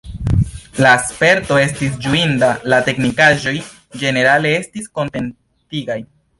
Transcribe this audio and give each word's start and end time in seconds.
La 0.83 0.93
sperto 1.09 1.57
estis 1.65 1.99
ĝuinda, 2.07 2.49
la 2.75 2.81
teknikaĵoj 2.89 3.55
ĝenerale 4.05 4.57
estis 4.65 4.93
kontentigaj. 5.01 6.03